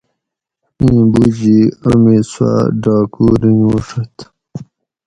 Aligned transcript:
ایں 0.81 1.01
بوجی 1.11 1.57
آمی 1.89 2.17
سوا 2.31 2.51
ڈاکو 2.81 3.25
رینگوڛت 3.41 4.15